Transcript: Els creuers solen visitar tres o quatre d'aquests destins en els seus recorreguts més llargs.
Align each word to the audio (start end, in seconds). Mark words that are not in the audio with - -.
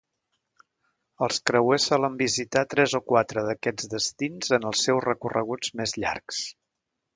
Els 1.25 1.39
creuers 1.49 1.85
solen 1.91 2.15
visitar 2.21 2.63
tres 2.71 2.97
o 3.01 3.03
quatre 3.11 3.45
d'aquests 3.49 3.91
destins 3.93 4.57
en 4.59 4.67
els 4.73 4.83
seus 4.89 5.05
recorreguts 5.09 5.73
més 5.83 5.97
llargs. 6.05 6.45